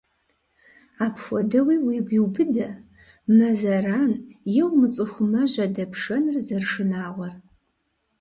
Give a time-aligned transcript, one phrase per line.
[1.05, 2.67] Апхуэдэуи уигу иубыдэ,
[3.35, 4.11] мэ зэран
[4.61, 7.33] е умыцӀыху мэ жьэдэпшэныр зэрышынагъуэр.